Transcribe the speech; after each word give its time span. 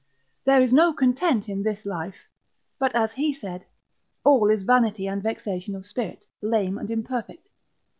There 0.45 0.63
is 0.63 0.73
no 0.73 0.93
content 0.93 1.47
in 1.47 1.61
this 1.61 1.85
life, 1.85 2.25
but 2.79 2.95
as 2.95 3.13
he 3.13 3.35
said, 3.35 3.67
All 4.23 4.49
is 4.49 4.63
vanity 4.63 5.05
and 5.05 5.21
vexation 5.21 5.75
of 5.75 5.85
spirit; 5.85 6.25
lame 6.41 6.79
and 6.79 6.89
imperfect. 6.89 7.47